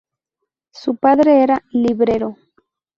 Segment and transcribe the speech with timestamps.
[0.73, 2.35] Su padre era librero.